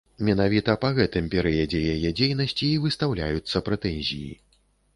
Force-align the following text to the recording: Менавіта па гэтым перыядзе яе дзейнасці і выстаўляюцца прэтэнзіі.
Менавіта 0.27 0.73
па 0.85 0.89
гэтым 0.99 1.27
перыядзе 1.35 1.81
яе 1.97 2.13
дзейнасці 2.21 2.65
і 2.71 2.81
выстаўляюцца 2.89 3.65
прэтэнзіі. 3.71 4.31